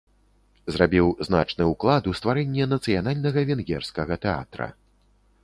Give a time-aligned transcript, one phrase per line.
[0.75, 4.67] Зрабіў значны ўклад у стварэнне нацыянальнага венгерскага тэатра.